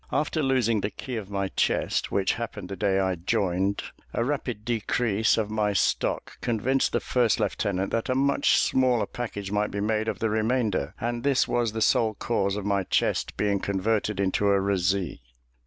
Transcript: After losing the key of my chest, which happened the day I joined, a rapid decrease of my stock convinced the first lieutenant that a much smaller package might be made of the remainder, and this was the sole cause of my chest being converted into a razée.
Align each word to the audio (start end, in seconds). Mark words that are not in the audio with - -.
After 0.11 0.41
losing 0.41 0.81
the 0.81 0.89
key 0.89 1.15
of 1.15 1.29
my 1.29 1.49
chest, 1.49 2.11
which 2.11 2.33
happened 2.33 2.69
the 2.69 2.75
day 2.75 2.97
I 2.99 3.13
joined, 3.13 3.83
a 4.15 4.23
rapid 4.23 4.65
decrease 4.65 5.37
of 5.37 5.51
my 5.51 5.73
stock 5.73 6.41
convinced 6.41 6.91
the 6.91 6.99
first 6.99 7.39
lieutenant 7.39 7.91
that 7.91 8.09
a 8.09 8.15
much 8.15 8.57
smaller 8.57 9.05
package 9.05 9.51
might 9.51 9.69
be 9.69 9.79
made 9.79 10.07
of 10.07 10.17
the 10.17 10.31
remainder, 10.31 10.95
and 10.99 11.21
this 11.21 11.47
was 11.47 11.73
the 11.73 11.83
sole 11.83 12.15
cause 12.15 12.55
of 12.55 12.65
my 12.65 12.83
chest 12.85 13.37
being 13.37 13.59
converted 13.59 14.19
into 14.19 14.47
a 14.47 14.57
razée. 14.59 15.19